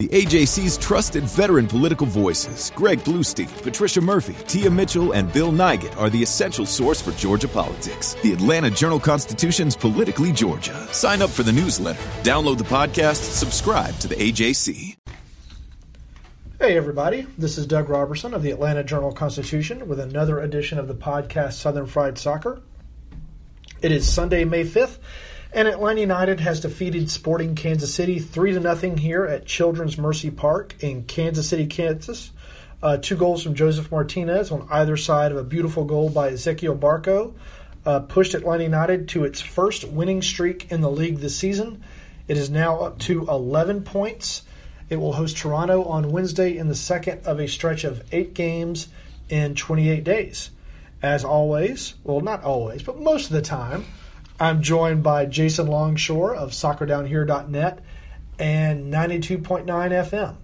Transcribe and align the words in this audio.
The 0.00 0.08
AJC's 0.08 0.78
trusted 0.78 1.24
veteran 1.24 1.66
political 1.66 2.06
voices, 2.06 2.72
Greg 2.74 3.00
Bluestein, 3.00 3.50
Patricia 3.62 4.00
Murphy, 4.00 4.34
Tia 4.46 4.70
Mitchell, 4.70 5.12
and 5.12 5.30
Bill 5.30 5.52
Nigut, 5.52 5.94
are 5.98 6.08
the 6.08 6.22
essential 6.22 6.64
source 6.64 7.02
for 7.02 7.12
Georgia 7.18 7.48
politics. 7.48 8.14
The 8.22 8.32
Atlanta 8.32 8.70
Journal 8.70 8.98
Constitution's 8.98 9.76
Politically 9.76 10.32
Georgia. 10.32 10.88
Sign 10.90 11.20
up 11.20 11.28
for 11.28 11.42
the 11.42 11.52
newsletter, 11.52 12.00
download 12.22 12.56
the 12.56 12.64
podcast, 12.64 13.16
subscribe 13.16 13.94
to 13.98 14.08
the 14.08 14.14
AJC. 14.14 14.96
Hey, 16.58 16.78
everybody. 16.78 17.26
This 17.36 17.58
is 17.58 17.66
Doug 17.66 17.90
Roberson 17.90 18.32
of 18.32 18.42
the 18.42 18.52
Atlanta 18.52 18.82
Journal 18.82 19.12
Constitution 19.12 19.86
with 19.86 20.00
another 20.00 20.40
edition 20.40 20.78
of 20.78 20.88
the 20.88 20.94
podcast 20.94 21.52
Southern 21.52 21.84
Fried 21.84 22.16
Soccer. 22.16 22.62
It 23.82 23.92
is 23.92 24.10
Sunday, 24.10 24.46
May 24.46 24.64
5th. 24.64 24.96
And 25.52 25.66
Atlanta 25.66 26.00
United 26.00 26.38
has 26.40 26.60
defeated 26.60 27.10
Sporting 27.10 27.56
Kansas 27.56 27.92
City 27.92 28.20
3 28.20 28.52
to 28.52 28.60
nothing 28.60 28.96
here 28.96 29.24
at 29.24 29.46
Children's 29.46 29.98
Mercy 29.98 30.30
Park 30.30 30.76
in 30.80 31.02
Kansas 31.04 31.48
City, 31.48 31.66
Kansas. 31.66 32.30
Uh, 32.80 32.98
two 32.98 33.16
goals 33.16 33.42
from 33.42 33.56
Josef 33.56 33.90
Martinez 33.90 34.52
on 34.52 34.68
either 34.70 34.96
side 34.96 35.32
of 35.32 35.38
a 35.38 35.42
beautiful 35.42 35.84
goal 35.84 36.08
by 36.08 36.30
Ezequiel 36.30 36.78
Barco 36.78 37.34
uh, 37.84 37.98
pushed 38.00 38.34
Atlanta 38.34 38.62
United 38.62 39.08
to 39.08 39.24
its 39.24 39.40
first 39.40 39.84
winning 39.88 40.22
streak 40.22 40.70
in 40.70 40.82
the 40.82 40.90
league 40.90 41.18
this 41.18 41.36
season. 41.36 41.82
It 42.28 42.36
is 42.36 42.48
now 42.48 42.78
up 42.78 43.00
to 43.00 43.26
11 43.26 43.82
points. 43.82 44.42
It 44.88 44.96
will 44.96 45.12
host 45.12 45.36
Toronto 45.36 45.82
on 45.82 46.12
Wednesday 46.12 46.56
in 46.58 46.68
the 46.68 46.76
second 46.76 47.26
of 47.26 47.40
a 47.40 47.48
stretch 47.48 47.82
of 47.82 48.04
eight 48.12 48.34
games 48.34 48.88
in 49.28 49.56
28 49.56 50.04
days. 50.04 50.50
As 51.02 51.24
always, 51.24 51.94
well, 52.04 52.20
not 52.20 52.44
always, 52.44 52.84
but 52.84 53.00
most 53.00 53.26
of 53.26 53.32
the 53.32 53.42
time, 53.42 53.84
I'm 54.40 54.62
joined 54.62 55.02
by 55.02 55.26
Jason 55.26 55.66
Longshore 55.66 56.34
of 56.34 56.52
soccerdownhere.net 56.52 57.80
and 58.38 58.92
92.9 58.92 59.66
FM. 59.66 60.36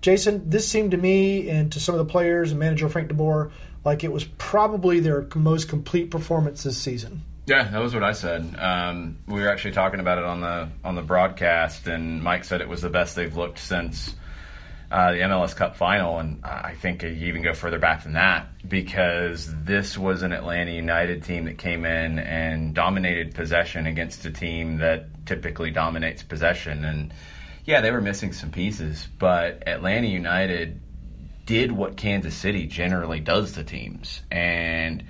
Jason, 0.00 0.48
this 0.48 0.66
seemed 0.66 0.92
to 0.92 0.96
me 0.96 1.50
and 1.50 1.70
to 1.72 1.78
some 1.78 1.94
of 1.94 1.98
the 1.98 2.10
players 2.10 2.50
and 2.50 2.58
manager 2.58 2.88
Frank 2.88 3.10
DeBoer 3.10 3.52
like 3.84 4.04
it 4.04 4.10
was 4.10 4.24
probably 4.24 5.00
their 5.00 5.26
most 5.34 5.68
complete 5.68 6.10
performance 6.10 6.62
this 6.62 6.78
season. 6.78 7.22
Yeah, 7.46 7.64
that 7.64 7.78
was 7.80 7.92
what 7.92 8.02
I 8.02 8.12
said. 8.12 8.56
Um, 8.58 9.18
we 9.26 9.40
were 9.40 9.48
actually 9.48 9.72
talking 9.72 10.00
about 10.00 10.18
it 10.18 10.24
on 10.24 10.40
the 10.40 10.68
on 10.84 10.94
the 10.94 11.02
broadcast, 11.02 11.88
and 11.88 12.22
Mike 12.22 12.44
said 12.44 12.60
it 12.60 12.68
was 12.68 12.82
the 12.82 12.88
best 12.88 13.16
they've 13.16 13.36
looked 13.36 13.58
since 13.58 14.14
uh, 14.92 15.12
the 15.12 15.20
MLS 15.20 15.56
Cup 15.56 15.74
final, 15.76 16.18
and 16.18 16.44
I 16.44 16.74
think 16.74 17.02
you 17.02 17.08
even 17.10 17.40
go 17.40 17.54
further 17.54 17.78
back 17.78 18.02
than 18.02 18.12
that 18.12 18.46
because 18.68 19.48
this 19.64 19.96
was 19.96 20.22
an 20.22 20.32
Atlanta 20.32 20.70
United 20.70 21.24
team 21.24 21.46
that 21.46 21.56
came 21.56 21.86
in 21.86 22.18
and 22.18 22.74
dominated 22.74 23.34
possession 23.34 23.86
against 23.86 24.26
a 24.26 24.30
team 24.30 24.78
that 24.78 25.24
typically 25.24 25.70
dominates 25.70 26.22
possession. 26.22 26.84
And 26.84 27.14
yeah, 27.64 27.80
they 27.80 27.90
were 27.90 28.02
missing 28.02 28.34
some 28.34 28.50
pieces, 28.50 29.08
but 29.18 29.66
Atlanta 29.66 30.08
United 30.08 30.78
did 31.46 31.72
what 31.72 31.96
Kansas 31.96 32.34
City 32.34 32.66
generally 32.66 33.20
does 33.20 33.52
to 33.52 33.64
teams 33.64 34.20
and 34.30 35.04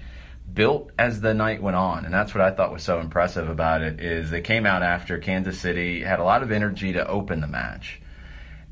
built 0.54 0.90
as 0.96 1.20
the 1.20 1.34
night 1.34 1.62
went 1.62 1.76
on 1.76 2.04
and 2.04 2.12
that's 2.12 2.34
what 2.34 2.42
I 2.42 2.50
thought 2.50 2.72
was 2.72 2.82
so 2.82 3.00
impressive 3.00 3.48
about 3.48 3.80
it 3.80 4.00
is 4.00 4.30
they 4.30 4.42
came 4.42 4.66
out 4.66 4.82
after 4.82 5.18
Kansas 5.18 5.58
City 5.58 6.02
had 6.02 6.20
a 6.20 6.24
lot 6.24 6.42
of 6.42 6.52
energy 6.52 6.92
to 6.92 7.06
open 7.06 7.40
the 7.40 7.46
match 7.46 8.01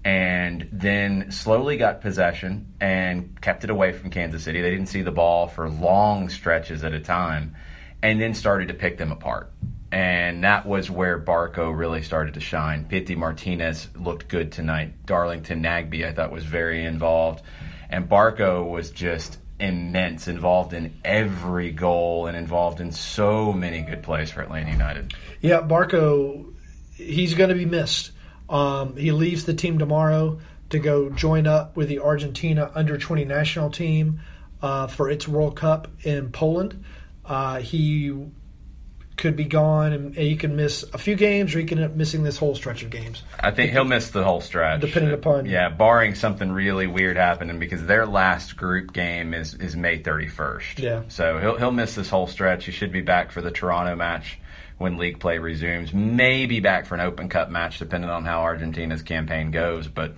and 0.05 0.69
then 0.73 1.31
slowly 1.31 1.77
got 1.77 2.01
possession 2.01 2.73
and 2.81 3.39
kept 3.41 3.65
it 3.65 3.71
away 3.71 3.93
from 3.93 4.11
Kansas 4.11 4.43
City. 4.43 4.61
They 4.63 4.71
didn't 4.71 4.87
see 4.87 5.03
the 5.03 5.11
ball 5.11 5.47
for 5.47 5.69
long 5.69 6.29
stretches 6.31 6.83
at 6.85 6.95
a 6.95 7.01
time 7.01 7.55
and 8.03 8.21
then 8.21 8.35
started 8.35 8.69
to 8.69 8.75
pick 8.75 8.97
them 8.97 9.13
apart. 9.13 9.53
And 9.93 10.45
that 10.45 10.67
was 10.67 10.91
where 10.91 11.19
Barco 11.19 11.77
really 11.77 12.03
started 12.03 12.35
to 12.35 12.41
shine. 12.41 12.85
Pity 12.85 13.17
Martinez 13.17 13.89
looked 13.97 14.29
good 14.29 14.53
tonight. 14.53 15.05
Darlington 15.05 15.63
Nagbe, 15.63 16.07
I 16.07 16.13
thought, 16.13 16.31
was 16.31 16.45
very 16.45 16.85
involved. 16.85 17.43
And 17.91 18.09
Barco 18.09 18.69
was 18.71 18.91
just 18.91 19.39
immense, 19.59 20.29
involved 20.29 20.73
in 20.73 20.95
every 21.05 21.73
goal 21.73 22.27
and 22.27 22.37
involved 22.37 22.81
in 22.81 22.93
so 22.93 23.53
many 23.53 23.83
good 23.83 24.03
plays 24.03 24.31
for 24.31 24.41
Atlanta 24.41 24.71
United. 24.71 25.13
Yeah, 25.41 25.61
Barco, 25.61 26.55
he's 26.95 27.35
going 27.35 27.51
to 27.51 27.57
be 27.57 27.67
missed. 27.67 28.13
Um, 28.51 28.97
he 28.97 29.13
leaves 29.13 29.45
the 29.45 29.55
team 29.55 29.79
tomorrow 29.79 30.41
to 30.71 30.79
go 30.79 31.09
join 31.09 31.47
up 31.47 31.77
with 31.77 31.89
the 31.89 32.01
Argentina 32.01 32.71
under 32.75 32.99
20 32.99 33.25
national 33.25 33.71
team 33.71 34.21
uh, 34.61 34.89
for 34.89 35.09
its 35.09 35.27
World 35.27 35.57
Cup 35.57 35.89
in 36.03 36.31
Poland. 36.33 36.85
Uh, 37.25 37.61
he 37.61 38.13
could 39.17 39.37
be 39.37 39.45
gone 39.45 39.93
and 39.93 40.17
he 40.17 40.35
can 40.35 40.57
miss 40.57 40.83
a 40.95 40.99
few 40.99 41.15
games 41.15 41.55
or 41.55 41.61
he 41.61 41.67
can 41.67 41.79
end 41.79 41.91
up 41.91 41.97
missing 41.97 42.23
this 42.23 42.39
whole 42.39 42.55
stretch 42.55 42.83
of 42.83 42.91
games. 42.91 43.23
I 43.39 43.51
think 43.51 43.71
he'll 43.71 43.85
miss 43.85 44.11
the 44.11 44.25
whole 44.25 44.41
stretch. 44.41 44.81
Depending 44.81 45.13
upon. 45.13 45.45
Yeah, 45.45 45.69
barring 45.69 46.15
something 46.15 46.51
really 46.51 46.87
weird 46.87 47.19
happening 47.19 47.59
because 47.59 47.85
their 47.85 48.07
last 48.07 48.57
group 48.57 48.93
game 48.93 49.35
is, 49.35 49.55
is 49.55 49.77
May 49.77 50.03
31st. 50.03 50.79
Yeah. 50.79 51.03
So 51.09 51.39
he'll, 51.39 51.59
he'll 51.59 51.71
miss 51.71 51.95
this 51.95 52.09
whole 52.09 52.27
stretch. 52.27 52.65
He 52.65 52.73
should 52.73 52.93
be 52.93 53.03
back 53.03 53.31
for 53.31 53.43
the 53.43 53.51
Toronto 53.51 53.95
match 53.95 54.40
when 54.81 54.97
league 54.97 55.21
play 55.21 55.37
resumes. 55.37 55.93
Maybe 55.93 56.59
back 56.59 56.87
for 56.87 56.95
an 56.95 57.03
Open 57.03 57.29
Cup 57.29 57.51
match, 57.51 57.79
depending 57.79 58.09
on 58.09 58.25
how 58.25 58.41
Argentina's 58.41 59.03
campaign 59.03 59.51
goes. 59.51 59.87
But 59.87 60.15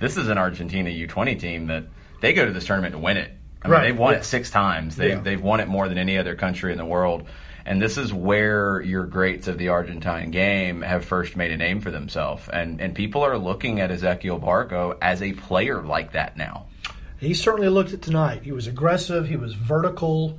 this 0.00 0.16
is 0.16 0.28
an 0.28 0.38
Argentina 0.38 0.88
U20 0.88 1.38
team 1.38 1.66
that 1.66 1.84
they 2.22 2.32
go 2.32 2.46
to 2.46 2.50
this 2.50 2.64
tournament 2.64 2.92
to 2.94 2.98
win 2.98 3.18
it. 3.18 3.30
I 3.60 3.68
mean, 3.68 3.72
Right, 3.72 3.82
they've 3.82 3.98
won 3.98 4.14
yeah. 4.14 4.20
it 4.20 4.24
six 4.24 4.50
times. 4.50 4.96
They, 4.96 5.10
Yeah. 5.10 5.20
They've 5.20 5.40
won 5.40 5.60
it 5.60 5.68
more 5.68 5.86
than 5.90 5.98
any 5.98 6.16
other 6.16 6.34
country 6.34 6.72
in 6.72 6.78
the 6.78 6.86
world. 6.86 7.28
And 7.66 7.82
this 7.82 7.98
is 7.98 8.10
where 8.10 8.80
your 8.80 9.04
greats 9.04 9.48
of 9.48 9.58
the 9.58 9.68
Argentine 9.68 10.30
game 10.30 10.80
have 10.80 11.04
first 11.04 11.36
made 11.36 11.50
a 11.50 11.58
name 11.58 11.82
for 11.82 11.90
themselves. 11.90 12.48
And, 12.50 12.80
and 12.80 12.94
people 12.94 13.22
are 13.22 13.36
looking 13.36 13.80
at 13.80 13.90
Ezequiel 13.90 14.40
Barco 14.40 14.96
as 15.02 15.20
a 15.20 15.34
player 15.34 15.82
like 15.82 16.12
that 16.12 16.38
now. 16.38 16.68
He 17.18 17.34
certainly 17.34 17.68
looked 17.68 17.92
it 17.92 18.00
tonight. 18.00 18.44
He 18.44 18.52
was 18.52 18.66
aggressive. 18.66 19.28
He 19.28 19.36
was 19.36 19.52
vertical. 19.52 20.38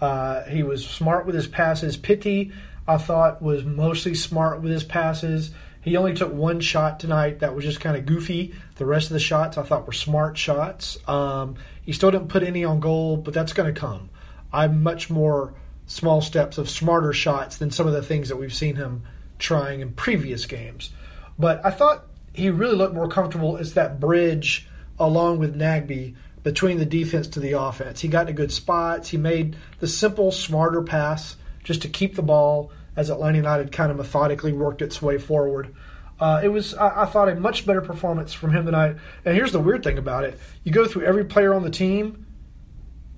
Uh, 0.00 0.44
he 0.44 0.62
was 0.62 0.86
smart 0.86 1.26
with 1.26 1.34
his 1.34 1.46
passes. 1.46 1.98
Pity, 1.98 2.52
I 2.88 2.96
thought, 2.96 3.42
was 3.42 3.64
mostly 3.64 4.14
smart 4.14 4.62
with 4.62 4.72
his 4.72 4.82
passes. 4.82 5.50
He 5.82 5.96
only 5.96 6.14
took 6.14 6.32
one 6.32 6.60
shot 6.60 6.98
tonight 6.98 7.40
that 7.40 7.54
was 7.54 7.64
just 7.64 7.80
kind 7.80 7.96
of 7.96 8.06
goofy. 8.06 8.54
The 8.76 8.86
rest 8.86 9.08
of 9.08 9.12
the 9.12 9.20
shots 9.20 9.58
I 9.58 9.62
thought 9.62 9.86
were 9.86 9.92
smart 9.92 10.38
shots. 10.38 10.96
Um, 11.06 11.56
he 11.82 11.92
still 11.92 12.10
didn't 12.10 12.28
put 12.28 12.42
any 12.42 12.64
on 12.64 12.80
goal, 12.80 13.18
but 13.18 13.34
that's 13.34 13.52
going 13.52 13.72
to 13.72 13.78
come. 13.78 14.08
I'm 14.52 14.82
much 14.82 15.10
more 15.10 15.54
small 15.86 16.22
steps 16.22 16.56
of 16.56 16.70
smarter 16.70 17.12
shots 17.12 17.58
than 17.58 17.70
some 17.70 17.86
of 17.86 17.92
the 17.92 18.02
things 18.02 18.30
that 18.30 18.36
we've 18.36 18.54
seen 18.54 18.76
him 18.76 19.02
trying 19.38 19.80
in 19.80 19.92
previous 19.92 20.46
games. 20.46 20.90
But 21.38 21.64
I 21.64 21.70
thought 21.70 22.06
he 22.32 22.50
really 22.50 22.76
looked 22.76 22.94
more 22.94 23.08
comfortable 23.08 23.58
as 23.58 23.74
that 23.74 24.00
bridge 24.00 24.66
along 24.98 25.38
with 25.38 25.54
Nagbe 25.54 26.14
between 26.42 26.78
the 26.78 26.86
defense 26.86 27.28
to 27.28 27.40
the 27.40 27.52
offense. 27.52 28.00
He 28.00 28.08
got 28.08 28.22
into 28.22 28.32
good 28.32 28.52
spots. 28.52 29.08
He 29.08 29.16
made 29.16 29.56
the 29.80 29.86
simple, 29.86 30.32
smarter 30.32 30.82
pass 30.82 31.36
just 31.68 31.82
to 31.82 31.88
keep 31.88 32.16
the 32.16 32.22
ball 32.22 32.72
as 32.96 33.10
Atlanta 33.10 33.36
United 33.36 33.70
kind 33.70 33.90
of 33.90 33.98
methodically 33.98 34.54
worked 34.54 34.80
its 34.80 35.02
way 35.02 35.18
forward. 35.18 35.74
Uh, 36.18 36.40
it 36.42 36.48
was, 36.48 36.72
I, 36.72 37.02
I 37.02 37.04
thought, 37.04 37.28
a 37.28 37.34
much 37.34 37.66
better 37.66 37.82
performance 37.82 38.32
from 38.32 38.52
him 38.52 38.64
tonight. 38.64 38.96
And 39.26 39.36
here's 39.36 39.52
the 39.52 39.60
weird 39.60 39.84
thing 39.84 39.98
about 39.98 40.24
it: 40.24 40.40
you 40.64 40.72
go 40.72 40.86
through 40.86 41.02
every 41.02 41.26
player 41.26 41.52
on 41.52 41.62
the 41.62 41.70
team. 41.70 42.24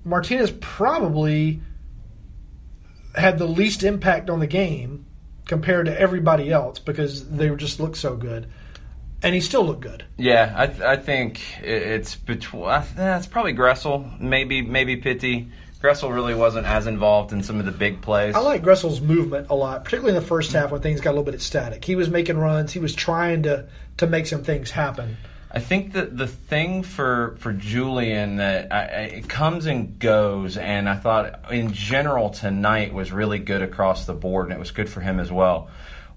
Martinez 0.03 0.51
probably 0.59 1.61
had 3.15 3.39
the 3.39 3.45
least 3.47 3.83
impact 3.83 4.29
on 4.29 4.41
the 4.41 4.47
game 4.47 5.05
compared 5.45 5.85
to 5.85 5.97
everybody 5.97 6.51
else 6.51 6.79
because 6.79 7.29
they 7.29 7.49
just 7.55 7.79
looked 7.79 7.97
so 7.97 8.17
good, 8.17 8.51
and 9.23 9.33
he 9.33 9.39
still 9.39 9.63
looked 9.63 9.81
good. 9.81 10.03
Yeah, 10.17 10.53
I, 10.57 10.67
th- 10.67 10.81
I 10.81 10.97
think 10.97 11.41
it's 11.61 12.15
between. 12.15 12.63
That's 12.97 13.27
probably 13.27 13.53
Gressel, 13.53 14.19
maybe 14.19 14.61
maybe 14.61 14.97
Pity. 14.97 15.49
Gressel 15.81 16.13
really 16.13 16.35
wasn't 16.35 16.67
as 16.67 16.85
involved 16.85 17.33
in 17.33 17.41
some 17.41 17.59
of 17.59 17.65
the 17.65 17.71
big 17.71 18.01
plays. 18.01 18.35
I 18.35 18.39
like 18.39 18.61
Gressel's 18.61 19.01
movement 19.01 19.47
a 19.49 19.55
lot, 19.55 19.83
particularly 19.83 20.15
in 20.15 20.21
the 20.21 20.27
first 20.27 20.53
half 20.53 20.71
when 20.71 20.81
things 20.81 21.01
got 21.01 21.11
a 21.11 21.15
little 21.17 21.31
bit 21.31 21.41
static. 21.41 21.83
He 21.83 21.95
was 21.95 22.09
making 22.09 22.37
runs. 22.37 22.71
He 22.71 22.79
was 22.79 22.93
trying 22.93 23.43
to 23.43 23.65
to 23.97 24.07
make 24.07 24.27
some 24.27 24.43
things 24.43 24.69
happen. 24.69 25.17
I 25.53 25.59
think 25.59 25.93
that 25.93 26.15
the 26.15 26.27
thing 26.27 26.83
for 26.83 27.35
for 27.39 27.51
Julian 27.51 28.37
that 28.37 28.71
I, 28.71 28.79
I, 28.79 29.01
it 29.17 29.27
comes 29.27 29.65
and 29.65 29.97
goes, 29.97 30.55
and 30.55 30.87
I 30.87 30.95
thought 30.95 31.51
in 31.51 31.73
general 31.73 32.29
tonight 32.29 32.93
was 32.93 33.11
really 33.11 33.39
good 33.39 33.61
across 33.61 34.05
the 34.05 34.13
board, 34.13 34.45
and 34.47 34.53
it 34.53 34.59
was 34.59 34.71
good 34.71 34.89
for 34.89 35.01
him 35.01 35.19
as 35.19 35.31
well. 35.31 35.69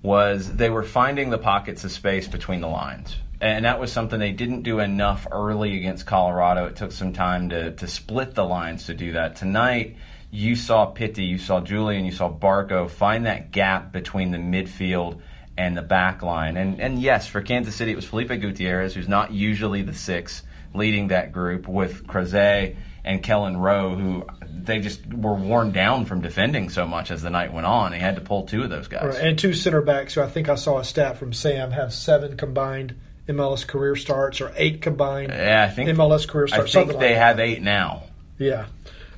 Was 0.02 0.52
they 0.52 0.68
were 0.68 0.82
finding 0.82 1.30
the 1.30 1.38
pockets 1.38 1.84
of 1.84 1.90
space 1.90 2.28
between 2.28 2.60
the 2.60 2.68
lines, 2.68 3.16
And 3.40 3.64
that 3.64 3.80
was 3.80 3.92
something 3.92 4.18
they 4.18 4.32
didn't 4.32 4.62
do 4.62 4.78
enough 4.78 5.26
early 5.30 5.76
against 5.76 6.06
Colorado. 6.06 6.66
It 6.66 6.76
took 6.76 6.92
some 6.92 7.12
time 7.12 7.50
to, 7.50 7.72
to 7.72 7.86
split 7.86 8.34
the 8.34 8.44
lines 8.44 8.86
to 8.86 8.94
do 8.94 9.12
that. 9.12 9.36
Tonight, 9.36 9.96
you 10.30 10.56
saw 10.56 10.86
Pity, 10.86 11.24
you 11.24 11.38
saw 11.38 11.60
Julian, 11.60 12.04
you 12.04 12.12
saw 12.12 12.32
Barco 12.32 12.88
find 12.88 13.26
that 13.26 13.50
gap 13.50 13.92
between 13.92 14.30
the 14.30 14.38
midfield 14.38 15.20
and 15.56 15.76
the 15.76 15.82
back 15.82 16.22
line. 16.22 16.56
And, 16.56 16.80
and 16.80 17.00
yes, 17.00 17.28
for 17.28 17.40
Kansas 17.40 17.74
City, 17.74 17.92
it 17.92 17.96
was 17.96 18.04
Felipe 18.04 18.28
Gutierrez, 18.28 18.94
who's 18.94 19.08
not 19.08 19.32
usually 19.32 19.82
the 19.82 19.94
six, 19.94 20.42
leading 20.74 21.08
that 21.08 21.32
group 21.32 21.68
with 21.68 22.06
Croizet 22.06 22.76
and 23.04 23.22
Kelyn 23.22 23.60
Rowe, 23.60 23.94
who 23.94 24.26
they 24.50 24.80
just 24.80 25.06
were 25.06 25.34
worn 25.34 25.72
down 25.72 26.06
from 26.06 26.20
defending 26.22 26.70
so 26.70 26.86
much 26.86 27.10
as 27.10 27.22
the 27.22 27.30
night 27.30 27.52
went 27.52 27.66
on. 27.66 27.92
He 27.92 28.00
had 28.00 28.16
to 28.16 28.22
pull 28.22 28.44
two 28.44 28.62
of 28.62 28.70
those 28.70 28.88
guys. 28.88 29.14
Right, 29.14 29.28
and 29.28 29.38
two 29.38 29.52
center 29.52 29.82
backs 29.82 30.14
who 30.14 30.22
I 30.22 30.28
think 30.28 30.48
I 30.48 30.54
saw 30.54 30.78
a 30.78 30.84
stat 30.84 31.18
from 31.18 31.32
Sam 31.32 31.70
have 31.70 31.92
seven 31.92 32.36
combined 32.36 32.96
MLS 33.28 33.66
career 33.66 33.96
starts 33.96 34.40
or 34.40 34.52
eight 34.56 34.82
combined 34.82 35.30
yeah, 35.30 35.66
I 35.68 35.72
think, 35.72 35.88
MLS 35.90 36.28
career 36.28 36.46
starts. 36.46 36.74
I 36.76 36.84
think 36.84 36.98
they 36.98 37.10
like 37.10 37.16
have 37.16 37.40
eight 37.40 37.62
now. 37.62 38.04
Yeah. 38.38 38.66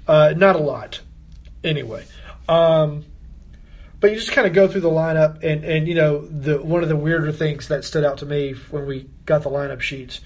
Uh, 0.07 0.35
not 0.37 0.57
a 0.57 0.61
lot. 0.61 1.01
Anyway. 1.65 2.05
Um, 2.49 3.05
but 3.99 4.11
you 4.11 4.17
just 4.17 4.33
kind 4.33 4.47
of 4.47 4.53
go 4.53 4.69
through 4.69 4.83
the 4.83 4.91
lineup, 4.91 5.43
and, 5.43 5.65
and 5.65 5.89
you 5.89 5.95
know 5.95 6.27
the 6.27 6.63
one 6.63 6.83
of 6.83 6.89
the 6.89 6.97
weirder 6.97 7.33
things 7.33 7.69
that 7.69 7.85
stood 7.85 8.05
out 8.05 8.19
to 8.19 8.27
me 8.27 8.53
when 8.71 8.87
we 8.87 9.09
got 9.25 9.43
the 9.43 9.51
lineup 9.51 9.81
sheets 9.81 10.21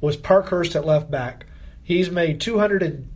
was 0.00 0.16
Parkhurst 0.16 0.76
at 0.76 0.84
left 0.84 1.10
back. 1.10 1.46
He's 1.82 2.10
made 2.10 2.40
200 2.40 2.82
and 2.82 3.08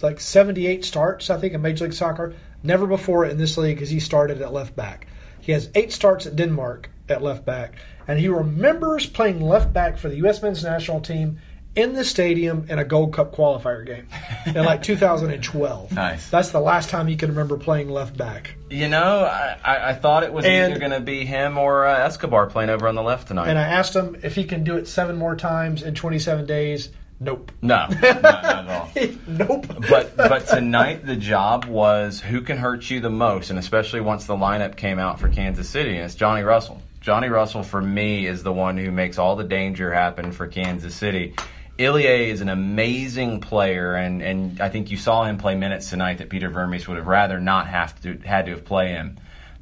like 0.00 0.20
78 0.20 0.84
starts, 0.84 1.30
I 1.30 1.38
think, 1.38 1.54
in 1.54 1.62
Major 1.62 1.84
League 1.84 1.92
Soccer. 1.92 2.34
Never 2.62 2.86
before 2.86 3.24
in 3.24 3.38
this 3.38 3.58
league 3.58 3.80
has 3.80 3.90
he 3.90 4.00
started 4.00 4.40
at 4.40 4.52
left 4.52 4.74
back. 4.74 5.06
He 5.40 5.52
has 5.52 5.68
eight 5.74 5.92
starts 5.92 6.26
at 6.26 6.36
Denmark 6.36 6.88
at 7.08 7.22
left 7.22 7.44
back, 7.44 7.74
and 8.06 8.18
he 8.18 8.28
remembers 8.28 9.06
playing 9.06 9.40
left 9.40 9.72
back 9.72 9.98
for 9.98 10.08
the 10.08 10.16
U.S. 10.16 10.42
men's 10.42 10.62
national 10.64 11.00
team 11.00 11.38
in 11.74 11.94
the 11.94 12.04
stadium 12.04 12.66
in 12.68 12.78
a 12.78 12.84
Gold 12.84 13.14
Cup 13.14 13.34
qualifier 13.34 13.86
game 13.86 14.06
in 14.46 14.62
like 14.64 14.82
2012. 14.82 15.92
Nice. 15.92 16.28
That's 16.28 16.50
the 16.50 16.60
last 16.60 16.90
time 16.90 17.06
he 17.06 17.16
can 17.16 17.30
remember 17.30 17.56
playing 17.56 17.88
left 17.88 18.14
back. 18.16 18.56
You 18.68 18.88
know, 18.88 19.24
I, 19.24 19.90
I 19.90 19.94
thought 19.94 20.22
it 20.22 20.32
was 20.32 20.44
And- 20.44 20.70
either 20.72 20.78
going 20.80 20.92
to 20.92 21.00
be 21.00 21.24
him 21.24 21.56
or 21.56 21.86
uh, 21.86 21.98
Escobar 22.04 22.46
playing 22.48 22.68
over 22.70 22.86
on 22.88 22.94
the 22.94 23.02
left 23.02 23.28
tonight. 23.28 23.48
And 23.48 23.58
I 23.58 23.62
asked 23.62 23.96
him 23.96 24.16
if 24.22 24.34
he 24.34 24.44
can 24.44 24.64
do 24.64 24.76
it 24.76 24.86
seven 24.86 25.16
more 25.16 25.34
times 25.34 25.82
in 25.82 25.94
27 25.94 26.44
days. 26.46 26.90
Nope. 27.20 27.52
no, 27.62 27.86
not, 27.88 28.02
not 28.22 28.44
at 28.44 28.68
all. 28.68 28.90
nope. 29.28 29.66
but 29.88 30.16
but 30.16 30.46
tonight 30.48 31.06
the 31.06 31.14
job 31.14 31.66
was 31.66 32.20
who 32.20 32.40
can 32.40 32.58
hurt 32.58 32.90
you 32.90 32.98
the 33.00 33.10
most, 33.10 33.48
and 33.50 33.58
especially 33.60 34.00
once 34.00 34.26
the 34.26 34.34
lineup 34.34 34.76
came 34.76 34.98
out 34.98 35.20
for 35.20 35.28
Kansas 35.28 35.68
City, 35.70 35.90
and 35.96 36.00
it's 36.04 36.16
Johnny 36.16 36.42
Russell. 36.42 36.82
Johnny 37.02 37.28
Russell 37.28 37.64
for 37.64 37.82
me 37.82 38.26
is 38.26 38.44
the 38.44 38.52
one 38.52 38.76
who 38.76 38.92
makes 38.92 39.18
all 39.18 39.34
the 39.34 39.44
danger 39.44 39.92
happen 39.92 40.30
for 40.30 40.46
Kansas 40.46 40.94
City. 40.94 41.34
Ilie 41.76 42.30
is 42.30 42.40
an 42.40 42.48
amazing 42.48 43.40
player, 43.40 43.96
and, 43.96 44.22
and 44.22 44.60
I 44.60 44.68
think 44.68 44.92
you 44.92 44.96
saw 44.96 45.24
him 45.24 45.36
play 45.36 45.56
minutes 45.56 45.90
tonight 45.90 46.18
that 46.18 46.28
Peter 46.28 46.48
Vermes 46.48 46.86
would 46.86 46.98
have 46.98 47.08
rather 47.08 47.40
not 47.40 47.66
have 47.66 48.00
to 48.02 48.18
had 48.18 48.46
to 48.46 48.52
have 48.52 48.64
play 48.64 48.90
him. 48.90 49.18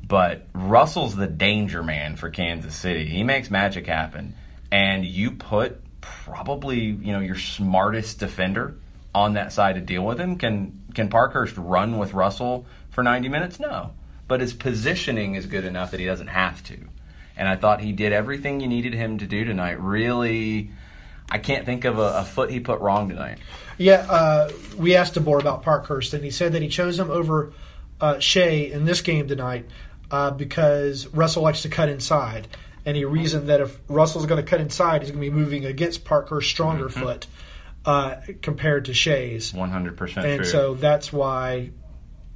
But 0.06 0.46
Russell's 0.52 1.16
the 1.16 1.26
danger 1.26 1.82
man 1.82 2.16
for 2.16 2.28
Kansas 2.28 2.74
City. 2.74 3.06
He 3.06 3.22
makes 3.22 3.50
magic 3.50 3.86
happen, 3.86 4.34
and 4.70 5.06
you 5.06 5.30
put 5.30 5.80
probably 6.02 6.80
you 6.80 7.12
know 7.12 7.20
your 7.20 7.38
smartest 7.38 8.18
defender 8.18 8.76
on 9.14 9.34
that 9.34 9.54
side 9.54 9.76
to 9.76 9.80
deal 9.80 10.04
with 10.04 10.20
him. 10.20 10.36
Can 10.36 10.82
can 10.94 11.08
Parkhurst 11.08 11.56
run 11.56 11.96
with 11.96 12.12
Russell 12.12 12.66
for 12.90 13.02
90 13.02 13.30
minutes? 13.30 13.58
No, 13.58 13.94
but 14.28 14.42
his 14.42 14.52
positioning 14.52 15.36
is 15.36 15.46
good 15.46 15.64
enough 15.64 15.92
that 15.92 16.00
he 16.00 16.06
doesn't 16.06 16.26
have 16.26 16.62
to. 16.64 16.76
And 17.40 17.48
I 17.48 17.56
thought 17.56 17.80
he 17.80 17.92
did 17.92 18.12
everything 18.12 18.60
you 18.60 18.68
needed 18.68 18.92
him 18.92 19.16
to 19.16 19.26
do 19.26 19.46
tonight. 19.46 19.80
Really, 19.80 20.70
I 21.30 21.38
can't 21.38 21.64
think 21.64 21.86
of 21.86 21.98
a, 21.98 22.18
a 22.18 22.24
foot 22.24 22.50
he 22.50 22.60
put 22.60 22.80
wrong 22.80 23.08
tonight. 23.08 23.38
Yeah, 23.78 24.06
uh, 24.10 24.50
we 24.76 24.94
asked 24.94 25.14
DeBoer 25.14 25.40
about 25.40 25.62
Parkhurst, 25.62 26.12
and 26.12 26.22
he 26.22 26.30
said 26.30 26.52
that 26.52 26.60
he 26.60 26.68
chose 26.68 26.98
him 26.98 27.10
over 27.10 27.54
uh, 27.98 28.18
Shea 28.18 28.70
in 28.70 28.84
this 28.84 29.00
game 29.00 29.26
tonight 29.26 29.64
uh, 30.10 30.32
because 30.32 31.06
Russell 31.06 31.42
likes 31.42 31.62
to 31.62 31.70
cut 31.70 31.88
inside. 31.88 32.46
And 32.84 32.94
he 32.94 33.06
reasoned 33.06 33.48
that 33.48 33.62
if 33.62 33.78
Russell's 33.88 34.26
going 34.26 34.44
to 34.44 34.48
cut 34.48 34.60
inside, 34.60 35.00
he's 35.00 35.10
going 35.10 35.24
to 35.24 35.30
be 35.30 35.34
moving 35.34 35.64
against 35.64 36.04
Parkhurst's 36.04 36.50
stronger 36.50 36.90
foot 36.90 37.26
uh, 37.86 38.16
compared 38.42 38.84
to 38.84 38.92
Shea's. 38.92 39.54
100% 39.54 40.16
And 40.24 40.36
true. 40.42 40.44
so 40.44 40.74
that's 40.74 41.10
why 41.10 41.70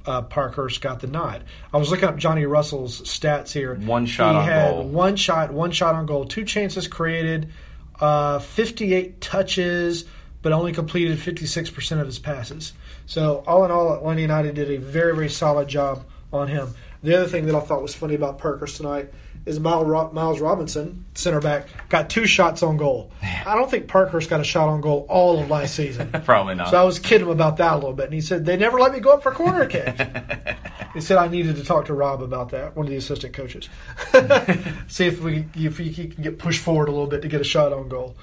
uh, 0.05 0.21
Parkhurst 0.23 0.81
got 0.81 0.99
the 0.99 1.07
nod. 1.07 1.43
I 1.73 1.77
was 1.77 1.91
looking 1.91 2.07
up 2.07 2.17
Johnny 2.17 2.45
Russell's 2.45 3.01
stats 3.01 3.51
here. 3.51 3.75
One 3.75 4.05
shot 4.05 4.33
he 4.33 4.39
on 4.39 4.45
had 4.45 4.71
goal. 4.71 4.87
One 4.87 5.15
shot, 5.15 5.51
one 5.51 5.71
shot 5.71 5.95
on 5.95 6.05
goal, 6.05 6.25
two 6.25 6.45
chances 6.45 6.87
created, 6.87 7.51
uh, 7.99 8.39
58 8.39 9.21
touches, 9.21 10.05
but 10.41 10.51
only 10.51 10.73
completed 10.73 11.17
56% 11.17 11.99
of 11.99 12.05
his 12.05 12.19
passes. 12.19 12.73
So 13.05 13.43
all 13.47 13.65
in 13.65 13.71
all, 13.71 13.93
Atlanta 13.93 14.21
United 14.21 14.55
did 14.55 14.69
a 14.69 14.77
very, 14.77 15.13
very 15.13 15.29
solid 15.29 15.67
job 15.67 16.05
on 16.31 16.47
him. 16.47 16.73
The 17.03 17.15
other 17.15 17.27
thing 17.27 17.45
that 17.47 17.55
I 17.55 17.59
thought 17.59 17.81
was 17.81 17.95
funny 17.95 18.15
about 18.15 18.39
Parkhurst 18.39 18.77
tonight 18.77 19.11
is 19.45 19.59
Miles 19.59 20.39
Robinson, 20.41 21.05
center 21.13 21.39
back, 21.39 21.67
got 21.89 22.09
two 22.09 22.25
shots 22.25 22.63
on 22.63 22.77
goal. 22.77 23.11
I 23.21 23.55
don't 23.55 23.69
think 23.69 23.87
Parkhurst 23.87 24.27
got 24.29 24.39
a 24.39 24.43
shot 24.43 24.69
on 24.69 24.81
goal 24.81 25.05
all 25.07 25.39
of 25.39 25.49
last 25.49 25.75
season. 25.75 26.09
Probably 26.25 26.55
not. 26.55 26.71
So 26.71 26.81
I 26.81 26.83
was 26.83 26.97
kidding 26.97 27.27
him 27.27 27.31
about 27.31 27.57
that 27.57 27.73
a 27.73 27.75
little 27.75 27.93
bit, 27.93 28.05
and 28.05 28.13
he 28.13 28.21
said 28.21 28.45
they 28.45 28.57
never 28.57 28.79
let 28.79 28.91
me 28.91 28.99
go 28.99 29.11
up 29.11 29.23
for 29.23 29.31
corner 29.31 29.67
kick. 29.67 29.95
he 30.93 31.01
said 31.01 31.17
I 31.17 31.27
needed 31.27 31.57
to 31.57 31.63
talk 31.63 31.85
to 31.85 31.93
Rob 31.93 32.23
about 32.23 32.49
that, 32.49 32.75
one 32.75 32.87
of 32.87 32.89
the 32.89 32.97
assistant 32.97 33.33
coaches, 33.33 33.69
see 34.87 35.05
if 35.05 35.21
we 35.21 35.45
if 35.53 35.77
he 35.77 35.89
he 35.89 36.07
can 36.07 36.23
get 36.23 36.39
pushed 36.39 36.61
forward 36.61 36.89
a 36.89 36.91
little 36.91 37.07
bit 37.07 37.21
to 37.21 37.27
get 37.27 37.39
a 37.39 37.45
shot 37.45 37.71
on 37.71 37.87
goal. 37.87 38.17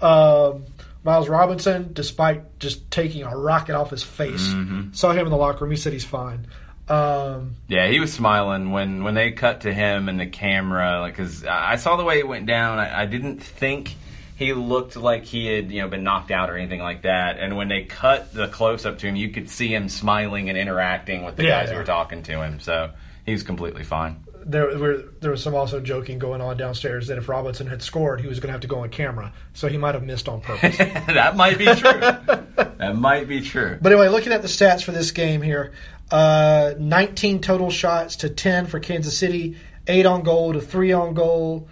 Um, 0.00 0.64
Miles 1.02 1.28
Robinson, 1.28 1.92
despite 1.92 2.58
just 2.60 2.88
taking 2.90 3.24
a 3.24 3.36
rocket 3.36 3.74
off 3.74 3.90
his 3.90 4.04
face, 4.04 4.54
saw 4.92 5.12
him 5.12 5.26
in 5.26 5.30
the 5.30 5.36
locker 5.36 5.64
room. 5.64 5.70
He 5.72 5.76
said 5.76 5.92
he's 5.92 6.04
fine. 6.04 6.46
Um, 6.90 7.56
Yeah, 7.68 7.88
he 7.88 8.00
was 8.00 8.12
smiling 8.12 8.70
when 8.70 9.04
when 9.04 9.14
they 9.14 9.32
cut 9.32 9.62
to 9.62 9.72
him 9.72 10.08
and 10.08 10.18
the 10.18 10.26
camera. 10.26 11.00
Like, 11.00 11.16
cause 11.16 11.44
I 11.44 11.76
saw 11.76 11.96
the 11.96 12.04
way 12.04 12.18
it 12.18 12.26
went 12.28 12.46
down. 12.46 12.78
I, 12.78 13.02
I 13.02 13.06
didn't 13.06 13.42
think 13.42 13.94
he 14.36 14.52
looked 14.52 14.96
like 14.96 15.24
he 15.24 15.46
had 15.46 15.70
you 15.70 15.82
know 15.82 15.88
been 15.88 16.04
knocked 16.04 16.30
out 16.30 16.48
or 16.50 16.56
anything 16.56 16.80
like 16.80 17.02
that. 17.02 17.38
And 17.38 17.56
when 17.56 17.68
they 17.68 17.82
cut 17.84 18.32
the 18.32 18.48
close 18.48 18.86
up 18.86 18.98
to 18.98 19.06
him, 19.06 19.16
you 19.16 19.30
could 19.30 19.50
see 19.50 19.68
him 19.68 19.88
smiling 19.88 20.48
and 20.48 20.56
interacting 20.56 21.24
with 21.24 21.36
the 21.36 21.44
Yeah, 21.44 21.60
guys 21.60 21.70
who 21.70 21.76
were 21.76 21.84
talking 21.84 22.22
to 22.24 22.42
him. 22.42 22.60
So 22.60 22.90
he 23.26 23.32
was 23.32 23.42
completely 23.42 23.84
fine. 23.84 24.24
there, 24.46 24.78
were, 24.78 25.04
there 25.20 25.30
was 25.30 25.42
some 25.42 25.54
also 25.54 25.80
joking 25.80 26.18
going 26.18 26.40
on 26.40 26.56
downstairs 26.56 27.08
that 27.08 27.18
if 27.18 27.28
Robinson 27.28 27.66
had 27.66 27.82
scored, 27.82 28.20
he 28.20 28.26
was 28.26 28.40
going 28.40 28.48
to 28.48 28.52
have 28.52 28.62
to 28.62 28.66
go 28.68 28.78
on 28.80 28.88
camera, 28.88 29.32
so 29.52 29.68
he 29.68 29.76
might 29.76 29.94
have 29.94 30.04
missed 30.04 30.26
on 30.28 30.40
purpose. 30.40 30.78
that 30.78 31.36
might 31.36 31.58
be 31.58 31.66
true. 31.66 32.00
that 32.78 32.96
might 32.96 33.28
be 33.28 33.42
true. 33.42 33.76
But 33.82 33.92
anyway, 33.92 34.08
looking 34.08 34.32
at 34.32 34.40
the 34.40 34.48
stats 34.48 34.82
for 34.82 34.92
this 34.92 35.10
game 35.10 35.42
here, 35.42 35.72
uh, 36.10 36.74
19 36.78 37.40
total 37.40 37.70
shots 37.70 38.16
to 38.16 38.30
10 38.30 38.66
for 38.66 38.80
Kansas 38.80 39.16
City, 39.16 39.56
8 39.86 40.06
on 40.06 40.22
goal 40.22 40.52
to 40.54 40.60
3 40.60 40.92
on 40.92 41.14
goal. 41.14 41.68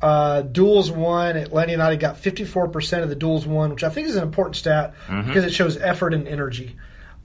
Uh, 0.00 0.42
duels 0.42 0.90
won. 0.90 1.36
Atlanta 1.36 1.72
United 1.72 1.98
got 1.98 2.16
54% 2.16 3.02
of 3.02 3.08
the 3.08 3.16
duels 3.16 3.46
won, 3.46 3.70
which 3.70 3.82
I 3.82 3.88
think 3.88 4.06
is 4.06 4.16
an 4.16 4.22
important 4.22 4.56
stat 4.56 4.94
because 5.26 5.44
it 5.44 5.52
shows 5.52 5.76
effort 5.76 6.14
and 6.14 6.28
energy. 6.28 6.76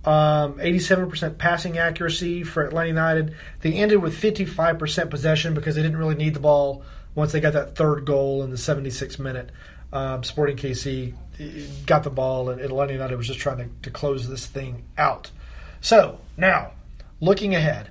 Um, 0.05 0.55
87% 0.55 1.37
passing 1.37 1.77
accuracy 1.77 2.43
for 2.43 2.65
Atlanta 2.65 2.87
United. 2.87 3.35
They 3.61 3.73
ended 3.73 4.01
with 4.01 4.19
55% 4.19 5.09
possession 5.09 5.53
because 5.53 5.75
they 5.75 5.81
didn't 5.81 5.97
really 5.97 6.15
need 6.15 6.33
the 6.33 6.41
ball 6.41 6.83
once 7.15 7.31
they 7.31 7.39
got 7.39 7.53
that 7.53 7.75
third 7.75 8.05
goal 8.05 8.43
in 8.43 8.49
the 8.49 8.57
76th 8.57 9.19
minute. 9.19 9.51
Um, 9.93 10.23
Sporting 10.23 10.57
KC 10.57 11.13
got 11.85 12.03
the 12.03 12.09
ball, 12.09 12.49
and 12.49 12.59
Atlanta 12.59 12.93
United 12.93 13.15
was 13.15 13.27
just 13.27 13.39
trying 13.39 13.57
to, 13.57 13.69
to 13.83 13.91
close 13.91 14.27
this 14.27 14.45
thing 14.45 14.83
out. 14.97 15.29
So, 15.83 16.17
now, 16.37 16.71
looking 17.19 17.53
ahead, 17.55 17.89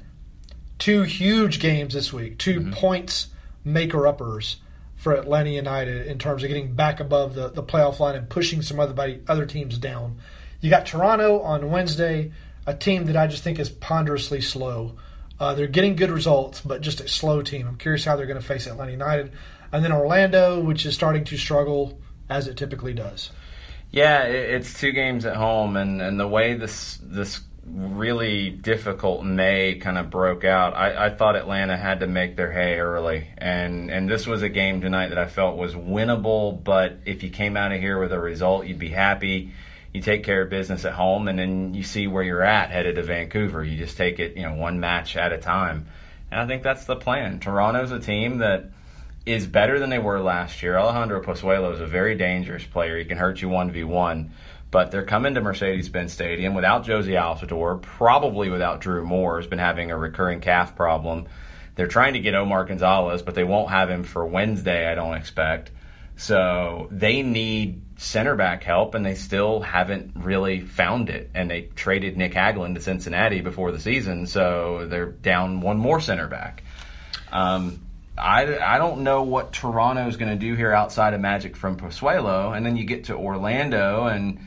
two 0.79 1.03
huge 1.03 1.61
games 1.61 1.93
this 1.93 2.11
week, 2.11 2.39
2 2.39 2.71
points 2.71 3.29
maker 3.65 4.07
uppers 4.07 4.57
for 4.97 5.13
Atlanta 5.13 5.51
United 5.51 6.07
in 6.07 6.19
terms 6.19 6.43
of 6.43 6.49
getting 6.49 6.73
back 6.73 7.01
above 7.01 7.35
the, 7.35 7.51
the 7.51 7.63
playoff 7.63 8.01
line 8.01 8.17
and 8.17 8.31
pushing 8.31 8.63
some 8.63 8.81
other 8.81 9.21
other 9.29 9.45
teams 9.45 9.77
down. 9.77 10.17
You 10.63 10.71
got 10.71 10.87
Toronto 10.87 11.41
on 11.43 11.71
Wednesday, 11.71 12.33
a 12.67 12.73
team 12.73 13.05
that 13.07 13.17
I 13.17 13.27
just 13.27 13.45
think 13.45 13.59
is 13.59 13.69
ponderously 13.69 14.41
slow. 14.41 14.97
Uh, 15.39 15.53
they're 15.53 15.67
getting 15.67 15.95
good 15.95 16.11
results, 16.11 16.63
but 16.63 16.81
just 16.81 17.03
a 17.03 17.09
slow 17.09 17.43
team. 17.43 17.69
I'm 17.69 17.77
curious 17.77 18.07
how 18.07 18.17
they're 18.17 18.25
going 18.25 18.41
to 18.41 18.47
face 18.47 18.67
Atlanta 18.67 18.93
United. 18.93 19.33
And 19.71 19.85
then 19.85 19.93
Orlando, 19.93 20.61
which 20.61 20.87
is 20.87 20.95
starting 20.95 21.25
to 21.25 21.37
struggle 21.37 22.01
as 22.31 22.49
it 22.49 22.57
typically 22.57 22.95
does. 22.95 23.31
Yeah, 23.91 24.23
it's 24.23 24.81
two 24.81 24.93
games 24.93 25.27
at 25.27 25.37
home, 25.37 25.77
and, 25.77 26.01
and 26.01 26.19
the 26.19 26.27
way 26.27 26.55
this 26.55 26.99
this 27.03 27.43
really 27.65 28.51
difficult 28.51 29.25
May 29.25 29.77
kind 29.77 29.97
of 29.97 30.11
broke 30.11 30.45
out, 30.45 30.75
I, 30.75 31.07
I 31.07 31.11
thought 31.11 31.37
Atlanta 31.37 31.77
had 31.77 32.01
to 32.01 32.07
make 32.07 32.37
their 32.37 32.51
hay 32.51 32.79
early, 32.79 33.29
and 33.39 33.91
and 33.91 34.09
this 34.09 34.27
was 34.27 34.43
a 34.43 34.49
game 34.49 34.81
tonight 34.81 35.09
that 35.09 35.19
I 35.19 35.27
felt 35.27 35.57
was 35.57 35.75
winnable. 35.75 36.63
But 36.63 36.99
if 37.07 37.23
you 37.23 37.31
came 37.31 37.57
out 37.57 37.73
of 37.73 37.81
here 37.81 37.99
with 37.99 38.13
a 38.13 38.19
result, 38.19 38.67
you'd 38.67 38.79
be 38.79 38.89
happy. 38.89 39.53
You 39.93 40.01
take 40.01 40.25
care 40.25 40.43
of 40.43 40.51
business 40.51 40.85
at 40.85 40.95
home, 40.95 41.29
and 41.29 41.39
then 41.39 41.75
you 41.75 41.83
see 41.83 42.07
where 42.07 42.23
you're 42.23 42.43
at 42.43 42.71
headed 42.71 42.97
to 42.97 43.03
Vancouver. 43.03 43.63
You 43.63 43.77
just 43.77 43.97
take 43.97 44.19
it, 44.19 44.37
you 44.37 44.43
know, 44.43 44.55
one 44.55 44.81
match 44.81 45.17
at 45.17 45.33
a 45.33 45.39
time, 45.39 45.87
and 46.31 46.41
I 46.41 46.47
think 46.47 46.63
that's 46.63 46.87
the 46.87 46.97
plan. 46.97 47.41
Toronto's 47.41 47.93
a 47.93 48.01
team 48.01 48.39
that 48.39 48.71
is 49.25 49.47
better 49.47 49.79
than 49.79 49.91
they 49.91 49.99
were 49.99 50.21
last 50.21 50.63
year. 50.63 50.77
Alejandro 50.77 51.23
Pozuelo 51.23 51.73
is 51.73 51.81
a 51.81 51.87
very 51.87 52.17
dangerous 52.17 52.65
player. 52.65 52.99
He 52.99 53.05
can 53.05 53.19
hurt 53.19 53.41
you 53.41 53.49
1v1. 53.49 54.31
But 54.71 54.91
they're 54.91 55.05
coming 55.05 55.35
to 55.35 55.43
Mercedes 55.43 55.91
Benz 55.91 56.15
Stadium 56.15 56.55
without 56.55 56.87
Jozy 56.87 57.13
Altidore, 57.13 57.81
probably 57.83 58.49
without 58.49 58.81
Drew 58.81 59.05
Moor, 59.05 59.37
who's 59.37 59.47
been 59.47 59.59
having 59.59 59.91
a 59.91 59.99
recurring 59.99 60.41
calf 60.41 60.75
problem. 60.75 61.27
They're 61.75 61.89
trying 61.89 62.15
to 62.15 62.21
get 62.21 62.35
Omar 62.35 62.65
Gonzalez, 62.65 63.23
but 63.23 63.35
they 63.35 63.45
won't 63.45 63.71
have 63.71 63.91
him 63.91 64.03
for 64.03 64.25
Wednesday, 64.27 64.91
I 64.91 64.95
don't 64.95 65.15
expect. 65.15 65.71
So 66.17 66.89
they 66.91 67.23
need 67.23 67.83
center 67.97 68.35
back 68.35 68.65
help, 68.65 68.95
and 68.95 69.05
they 69.05 69.15
still 69.15 69.61
haven't 69.61 70.13
really 70.17 70.61
found 70.61 71.11
it. 71.11 71.31
And 71.35 71.51
they 71.51 71.63
traded 71.63 72.17
Nick 72.17 72.33
Hagglund 72.33 72.75
to 72.75 72.81
Cincinnati 72.81 73.43
before 73.43 73.73
the 73.73 73.81
season, 73.81 74.27
so 74.27 74.87
they're 74.89 75.13
down 75.13 75.61
one 75.61 75.79
more 75.79 76.01
center 76.01 76.29
back. 76.29 76.63
Um, 77.31 77.81
I, 78.17 78.59
I 78.59 78.79
don't 78.79 79.03
know 79.03 79.23
what 79.23 79.53
Toronto 79.53 80.07
is 80.07 80.17
going 80.17 80.31
to 80.31 80.39
do 80.39 80.55
here 80.55 80.73
outside 80.73 81.15
of 81.15 81.21
magic 81.21 81.57
from 81.57 81.77
Pozuelo, 81.77 82.57
and 82.57 82.65
then 82.65 82.77
you 82.77 82.85
get 82.85 83.05
to 83.05 83.17
Orlando, 83.17 84.07
and 84.07 84.41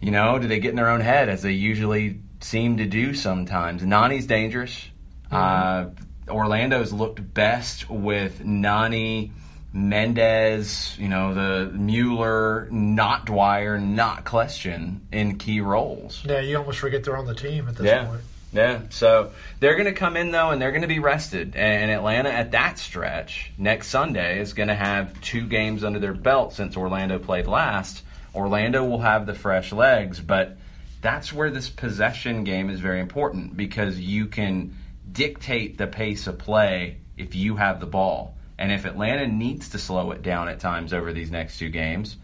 you 0.00 0.10
know, 0.10 0.38
do 0.38 0.48
they 0.48 0.60
get 0.60 0.70
in 0.70 0.76
their 0.76 0.88
own 0.88 1.00
head 1.00 1.28
as 1.28 1.42
they 1.42 1.52
usually 1.52 2.20
seem 2.40 2.78
to 2.78 2.86
do 2.86 3.14
sometimes? 3.14 3.82
Nani's 3.82 4.26
dangerous. 4.26 4.88
Mm-hmm. 5.30 6.30
Uh, 6.30 6.32
Orlando's 6.32 6.92
looked 6.92 7.34
best 7.34 7.90
with 7.90 8.44
Nani 8.44 9.32
Mendez, 9.72 10.96
you 10.98 11.08
know, 11.08 11.34
the 11.34 11.70
Mueller, 11.72 12.68
not 12.70 13.26
Dwyer, 13.26 13.78
not 13.78 14.24
Kljestan 14.24 15.00
in 15.12 15.36
key 15.36 15.60
roles. 15.60 16.22
Yeah, 16.24 16.40
you 16.40 16.56
almost 16.56 16.78
forget 16.78 17.04
they're 17.04 17.16
on 17.16 17.26
the 17.26 17.34
team 17.34 17.68
at 17.68 17.76
this 17.76 17.86
yeah. 17.86 18.06
point. 18.06 18.20
Yeah, 18.52 18.82
so 18.88 19.32
they're 19.60 19.74
going 19.74 19.86
to 19.86 19.92
come 19.92 20.16
in 20.16 20.30
though, 20.30 20.50
and 20.50 20.60
they're 20.60 20.70
going 20.70 20.82
to 20.82 20.88
be 20.88 21.00
rested. 21.00 21.54
And 21.54 21.90
Atlanta 21.90 22.30
at 22.30 22.52
that 22.52 22.78
stretch 22.78 23.52
next 23.58 23.88
Sunday 23.88 24.40
is 24.40 24.54
going 24.54 24.68
to 24.68 24.74
have 24.74 25.20
two 25.20 25.46
games 25.46 25.84
under 25.84 25.98
their 25.98 26.14
belt 26.14 26.54
since 26.54 26.76
Orlando 26.76 27.18
played 27.18 27.46
last. 27.46 28.02
Orlando 28.34 28.84
will 28.84 29.00
have 29.00 29.26
the 29.26 29.34
fresh 29.34 29.72
legs, 29.72 30.20
but 30.20 30.56
that's 31.00 31.32
where 31.32 31.50
this 31.50 31.68
possession 31.68 32.44
game 32.44 32.70
is 32.70 32.80
very 32.80 33.00
important 33.00 33.56
because 33.56 33.98
you 34.00 34.26
can 34.26 34.76
dictate 35.10 35.78
the 35.78 35.86
pace 35.86 36.26
of 36.26 36.38
play 36.38 36.98
if 37.16 37.34
you 37.34 37.56
have 37.56 37.80
the 37.80 37.86
ball. 37.86 38.36
And 38.58 38.72
if 38.72 38.84
Atlanta 38.84 39.26
needs 39.26 39.70
to 39.70 39.78
slow 39.78 40.10
it 40.10 40.22
down 40.22 40.48
at 40.48 40.58
times 40.58 40.92
over 40.92 41.12
these 41.12 41.30
next 41.30 41.58
two 41.58 41.68
games, 41.68 42.16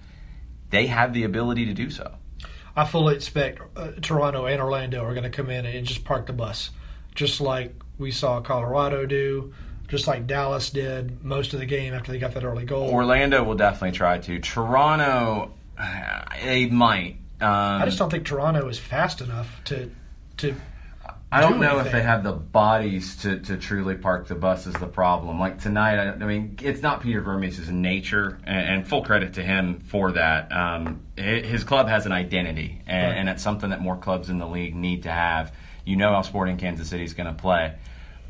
they 0.71 0.87
have 0.87 1.12
the 1.12 1.25
ability 1.25 1.66
to 1.66 1.75
do 1.75 1.90
so. 1.90 2.14
I 2.76 2.85
fully 2.85 3.14
expect 3.14 3.61
uh, 3.76 3.93
Toronto 4.02 4.47
and 4.47 4.61
Orlando 4.61 5.04
are 5.04 5.14
going 5.14 5.25
to 5.25 5.31
come 5.31 5.50
in 5.50 5.64
and 5.64 5.87
just 5.87 6.04
park 6.04 6.26
the 6.26 6.33
bus, 6.33 6.71
just 7.14 7.40
like 7.40 7.75
we 7.99 8.11
saw 8.11 8.40
Colorado 8.40 9.07
do, 9.07 9.54
just 9.88 10.07
like 10.07 10.26
Dallas 10.26 10.71
did 10.71 11.25
most 11.25 11.52
of 11.52 11.61
the 11.61 11.66
game 11.66 11.95
after 11.95 12.11
they 12.11 12.19
got 12.19 12.35
that 12.35 12.45
early 12.45 12.64
goal. 12.64 12.90
Orlando 12.90 13.45
will 13.45 13.54
definitely 13.54 13.97
try 13.97 14.19
to. 14.19 14.38
Toronto, 14.40 15.52
they 16.43 16.66
might. 16.66 17.19
Um, 17.40 17.83
I 17.83 17.85
just 17.85 17.99
don't 17.99 18.11
think 18.11 18.26
Toronto 18.26 18.69
is 18.69 18.78
fast 18.78 19.21
enough 19.21 19.62
to 19.64 19.90
to 20.38 20.54
I 21.35 21.41
don't 21.41 21.55
do 21.55 21.59
know 21.61 21.79
if 21.81 21.91
they 21.91 22.03
have 22.03 22.23
the 22.23 22.33
bodies 22.33 23.17
to, 23.23 23.41
to 23.41 23.57
truly 23.57 23.97
park 23.97 24.29
the 24.29 24.35
bus 24.35 24.67
is 24.67 24.75
the 24.75 24.87
problem. 24.87 25.38
Like 25.41 25.61
tonight, 25.61 25.99
I, 25.99 26.12
I 26.12 26.17
mean, 26.26 26.57
it's 26.62 26.81
not 26.81 27.03
Peter 27.03 27.21
Vermes' 27.21 27.69
nature, 27.69 28.38
and, 28.45 28.69
and 28.69 28.88
full 28.88 29.03
credit 29.03 29.35
to 29.35 29.43
him 29.43 29.81
for 29.81 30.12
that. 30.12 30.53
Um, 30.53 31.03
his 31.17 31.64
club 31.64 31.88
has 31.88 32.07
an 32.07 32.12
identity, 32.12 32.83
and, 32.87 33.11
Right. 33.11 33.19
and 33.19 33.29
it's 33.29 33.43
something 33.43 33.71
that 33.71 33.81
more 33.81 33.97
clubs 33.97 34.31
in 34.31 34.38
the 34.38 34.47
league 34.47 34.75
need 34.75 35.03
to 35.05 35.11
have. 35.11 35.53
You 35.85 35.97
know 35.97 36.12
how 36.14 36.23
Sporting 36.23 36.57
Kansas 36.57 36.88
City 36.88 37.05
is 37.05 37.14
going 37.14 37.26
to 37.26 37.41
play, 37.41 37.75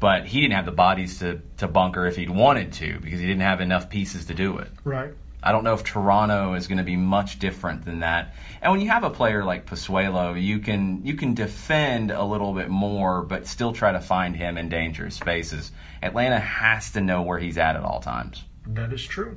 but 0.00 0.26
he 0.26 0.40
didn't 0.40 0.54
have 0.54 0.66
the 0.66 0.72
bodies 0.72 1.18
to, 1.20 1.40
to 1.58 1.68
bunker 1.68 2.06
if 2.06 2.16
he'd 2.16 2.30
wanted 2.30 2.72
to 2.74 2.98
because 3.00 3.20
he 3.20 3.26
didn't 3.26 3.42
have 3.42 3.60
enough 3.60 3.88
pieces 3.90 4.24
to 4.26 4.34
do 4.34 4.58
it. 4.58 4.68
right. 4.82 5.12
I 5.44 5.52
don't 5.52 5.62
know 5.62 5.74
if 5.74 5.84
Toronto 5.84 6.54
is 6.54 6.66
going 6.68 6.78
to 6.78 6.84
be 6.84 6.96
much 6.96 7.38
different 7.38 7.84
than 7.84 8.00
that. 8.00 8.34
And 8.62 8.72
when 8.72 8.80
you 8.80 8.88
have 8.88 9.04
a 9.04 9.10
player 9.10 9.44
like 9.44 9.66
Pozuelo, 9.66 10.42
you 10.42 10.58
can 10.58 11.04
you 11.04 11.14
can 11.14 11.34
defend 11.34 12.10
a 12.10 12.24
little 12.24 12.54
bit 12.54 12.70
more, 12.70 13.22
but 13.22 13.46
still 13.46 13.74
try 13.74 13.92
to 13.92 14.00
find 14.00 14.34
him 14.34 14.56
in 14.56 14.70
dangerous 14.70 15.16
spaces. 15.16 15.70
Atlanta 16.02 16.40
has 16.40 16.92
to 16.92 17.02
know 17.02 17.20
where 17.20 17.38
he's 17.38 17.58
at 17.58 17.76
at 17.76 17.82
all 17.82 18.00
times. 18.00 18.42
That 18.66 18.90
is 18.94 19.04
true. 19.04 19.36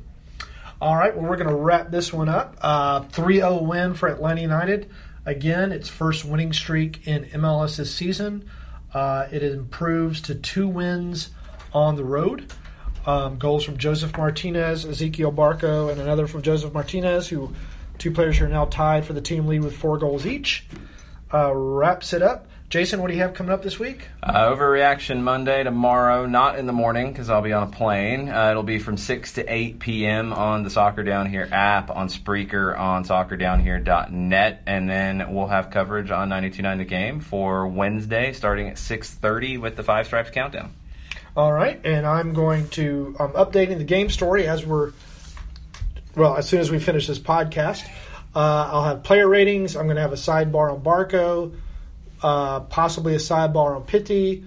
All 0.79 0.95
right, 0.95 1.13
well, 1.13 1.29
we're 1.29 1.37
going 1.37 1.49
to 1.49 1.55
wrap 1.55 1.91
this 1.91 2.13
one 2.13 2.29
up. 2.29 2.55
Uh, 2.61 3.01
3 3.01 3.37
0 3.37 3.63
win 3.63 3.93
for 3.93 4.07
Atlanta 4.07 4.41
United. 4.41 4.89
Again, 5.25 5.73
its 5.73 5.89
first 5.89 6.23
winning 6.23 6.53
streak 6.53 7.05
in 7.05 7.25
MLS 7.25 7.75
this 7.75 7.93
season. 7.93 8.49
Uh, 8.93 9.27
it 9.29 9.43
improves 9.43 10.21
to 10.21 10.35
two 10.35 10.69
wins 10.69 11.31
on 11.73 11.97
the 11.97 12.05
road. 12.05 12.53
Um, 13.07 13.37
goals 13.37 13.63
from 13.63 13.77
Josef 13.77 14.17
Martinez, 14.17 14.85
Ezequiel 14.85 15.33
Barco, 15.33 15.89
and 15.89 16.01
another 16.01 16.27
from 16.27 16.41
Josef 16.41 16.73
Martinez, 16.73 17.29
who 17.29 17.53
two 17.97 18.11
players 18.11 18.41
are 18.41 18.49
now 18.49 18.65
tied 18.65 19.05
for 19.05 19.13
the 19.13 19.21
team 19.21 19.47
lead 19.47 19.63
with 19.63 19.75
four 19.75 19.97
goals 19.97 20.25
each. 20.25 20.65
Uh, 21.33 21.53
wraps 21.55 22.11
it 22.11 22.21
up. 22.21 22.47
Jason, 22.69 23.01
what 23.01 23.07
do 23.07 23.13
you 23.13 23.21
have 23.21 23.33
coming 23.33 23.53
up 23.53 23.63
this 23.63 23.79
week? 23.79 24.01
Uh, 24.21 24.53
Overreaction 24.53 25.21
Monday 25.21 25.63
tomorrow, 25.63 26.25
not 26.25 26.59
in 26.59 26.65
the 26.65 26.73
morning 26.73 27.13
because 27.13 27.29
I'll 27.29 27.41
be 27.41 27.53
on 27.53 27.63
a 27.63 27.71
plane. 27.71 28.27
Uh, 28.27 28.51
it'll 28.51 28.61
be 28.63 28.79
from 28.79 28.97
6 28.97 29.33
to 29.35 29.53
8 29.53 29.79
p.m. 29.79 30.33
on 30.33 30.63
the 30.63 30.69
Soccer 30.69 31.03
Down 31.03 31.29
Here 31.29 31.47
app, 31.49 31.89
on 31.89 32.09
Spreaker, 32.09 32.77
on 32.77 33.05
soccerdownhere.net, 33.05 34.63
and 34.65 34.89
then 34.89 35.33
we'll 35.33 35.47
have 35.47 35.69
coverage 35.71 36.11
on 36.11 36.27
92.9 36.27 36.77
The 36.79 36.83
Game 36.83 37.19
for 37.21 37.67
Wednesday 37.67 38.33
starting 38.33 38.67
at 38.67 38.75
6.30 38.75 39.61
with 39.61 39.77
the 39.77 39.83
Five 39.83 40.07
Stripes 40.07 40.31
Countdown. 40.31 40.73
All 41.37 41.53
right, 41.53 41.79
and 41.83 42.07
I'm 42.07 42.33
going 42.33 42.67
to 42.69 43.15
I'm 43.19 43.29
updating 43.33 43.77
the 43.77 43.83
game 43.83 44.09
story 44.09 44.47
as 44.47 44.65
we're 44.65 44.93
well 46.15 46.35
as 46.35 46.49
soon 46.49 46.61
as 46.61 46.71
we 46.71 46.79
finish 46.79 47.05
this 47.05 47.19
podcast. 47.19 47.87
Uh, 48.35 48.69
I'll 48.71 48.83
have 48.83 49.03
player 49.03 49.27
ratings. 49.27 49.75
I'm 49.75 49.85
going 49.85 49.97
to 49.97 50.01
have 50.01 50.13
a 50.13 50.15
sidebar 50.15 50.73
on 50.73 50.81
Barco, 50.81 51.55
uh, 52.23 52.61
possibly 52.61 53.13
a 53.13 53.19
sidebar 53.19 53.75
on 53.75 53.83
Pity, 53.83 54.45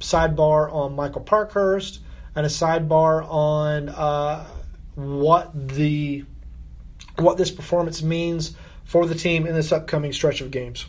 sidebar 0.00 0.72
on 0.72 0.96
Michael 0.96 1.20
Parkhurst, 1.20 2.00
and 2.34 2.46
a 2.46 2.48
sidebar 2.48 3.26
on 3.28 3.90
uh, 3.90 4.46
what 4.94 5.50
the 5.52 6.24
what 7.18 7.36
this 7.36 7.50
performance 7.50 8.02
means 8.02 8.56
for 8.84 9.04
the 9.04 9.14
team 9.14 9.46
in 9.46 9.54
this 9.54 9.72
upcoming 9.72 10.14
stretch 10.14 10.40
of 10.40 10.50
games. 10.50 10.86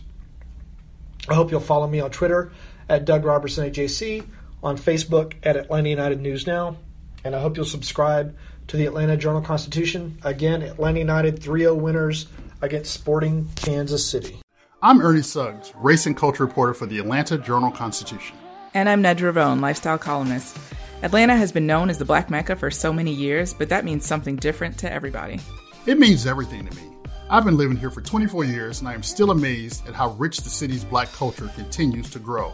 I 1.28 1.34
hope 1.34 1.52
you'll 1.52 1.60
follow 1.60 1.88
me 1.88 2.00
on 2.00 2.10
Twitter 2.10 2.54
at 2.88 3.04
Doug 3.04 3.26
Roberson 3.26 3.70
AJC, 3.70 4.26
on 4.66 4.78
Facebook 4.78 5.36
at 5.44 5.56
Atlanta 5.56 5.90
United 5.90 6.20
News 6.20 6.48
Now, 6.48 6.76
and 7.24 7.36
I 7.36 7.40
hope 7.40 7.56
you'll 7.56 7.68
subscribe 7.68 8.36
to 8.68 8.78
the 8.78 8.88
Atlanta 8.88 9.16
Journal 9.16 9.42
Constitution. 9.42 10.18
Again, 10.24 10.64
Atlanta 10.64 10.98
United 10.98 11.42
3 11.42 11.62
0 11.62 11.76
winners 11.76 12.26
against 12.64 12.92
Sporting 12.92 13.48
Kansas 13.56 14.10
City. 14.10 14.40
I'm 14.82 15.02
Ernie 15.02 15.22
Suggs, 15.22 15.72
race 15.76 16.08
and 16.08 16.18
culture 16.18 16.44
reporter 16.44 16.74
for 16.74 16.88
the 16.88 16.98
Atlanta 16.98 17.38
Journal 17.38 17.70
Constitution. 17.70 18.36
And 18.74 18.90
I'm 18.90 19.04
Nedra 19.04 19.34
Rhone, 19.34 19.62
lifestyle 19.62 20.00
columnist. 20.00 20.58
Atlanta 21.04 21.38
has 21.38 21.52
been 21.52 21.68
known 21.68 21.92
as 21.92 22.00
the 22.00 22.06
Black 22.06 22.32
Mecca 22.32 22.56
for 22.56 22.72
so 22.72 22.92
many 22.92 23.14
years, 23.14 23.54
but 23.54 23.70
that 23.70 23.86
means 23.86 24.04
something 24.04 24.36
different 24.36 24.80
to 24.80 24.92
everybody. 24.92 25.40
It 25.86 26.00
means 26.00 26.26
everything 26.26 26.66
to 26.68 26.76
me. 26.76 26.90
I've 27.30 27.46
been 27.46 27.58
living 27.58 27.78
here 27.78 27.92
for 27.92 28.02
24 28.02 28.46
years, 28.46 28.80
and 28.80 28.90
I 28.90 28.96
am 28.96 29.04
still 29.04 29.30
amazed 29.30 29.88
at 29.88 29.94
how 29.94 30.12
rich 30.14 30.40
the 30.40 30.50
city's 30.50 30.84
black 30.84 31.12
culture 31.12 31.52
continues 31.56 32.10
to 32.12 32.20
grow. 32.20 32.52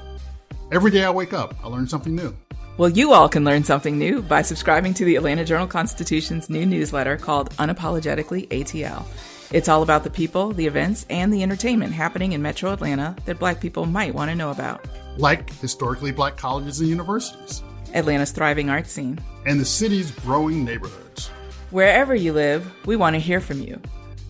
Every 0.72 0.90
day 0.90 1.04
I 1.04 1.10
wake 1.10 1.34
up, 1.34 1.54
I 1.62 1.68
learn 1.68 1.86
something 1.88 2.16
new. 2.16 2.34
Well, 2.78 2.90
you 2.90 3.12
all 3.12 3.28
can 3.28 3.44
learn 3.44 3.66
something 3.66 4.00
new 4.00 4.22
by 4.22 4.42
subscribing 4.42 4.94
to 4.94 5.04
the 5.06 5.18
Atlanta 5.18 5.44
Journal 5.44 5.68
Constitution's 5.68 6.50
new 6.50 6.66
newsletter 6.66 7.18
called 7.18 7.50
Unapologetically 7.58 8.48
ATL. 8.48 9.04
It's 9.52 9.68
all 9.68 9.84
about 9.84 10.06
the 10.06 10.10
people, 10.10 10.54
the 10.54 10.66
events, 10.66 11.06
and 11.10 11.34
the 11.34 11.44
entertainment 11.44 11.92
happening 11.92 12.32
in 12.32 12.42
metro 12.42 12.72
Atlanta 12.72 13.18
that 13.26 13.38
black 13.38 13.60
people 13.60 13.86
might 13.86 14.16
want 14.16 14.32
to 14.32 14.36
know 14.36 14.50
about. 14.50 14.88
Like 15.18 15.50
historically 15.56 16.14
black 16.14 16.38
colleges 16.38 16.80
and 16.80 16.88
universities, 16.88 17.62
Atlanta's 17.94 18.32
thriving 18.32 18.70
art 18.70 18.88
scene. 18.88 19.20
and 19.46 19.60
the 19.60 19.66
city's 19.66 20.12
growing 20.12 20.64
neighborhoods. 20.64 21.28
Wherever 21.72 22.16
you 22.16 22.32
live, 22.32 22.72
we 22.86 22.96
want 22.96 23.16
to 23.16 23.20
hear 23.20 23.42
from 23.42 23.60
you. 23.62 23.82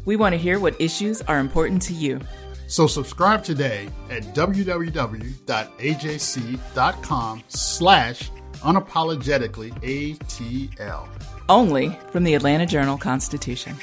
We 0.05 0.15
want 0.15 0.33
to 0.33 0.39
hear 0.39 0.59
what 0.59 0.81
issues 0.81 1.21
are 1.21 1.37
important 1.37 1.83
to 1.83 1.93
you. 1.93 2.19
So 2.71 2.87
subscribe 2.87 3.43
today 3.43 3.89
at 4.09 4.23
www.ajc.com 4.33 4.63
slash 7.49 8.31
unapologetically 8.61 9.73
ATL. 9.81 11.09
Only 11.49 11.99
from 12.13 12.23
the 12.23 12.33
Atlanta 12.33 12.65
Journal 12.65 12.97
Constitution. 12.97 13.75